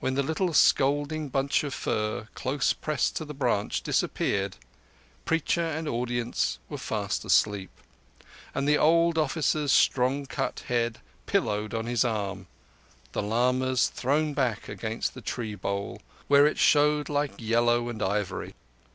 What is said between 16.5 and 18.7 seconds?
showed like yellow ivory.